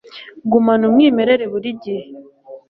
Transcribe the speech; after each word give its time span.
gumana 0.51 0.83
umwimerere 0.89 1.45
burigihe 1.51 2.03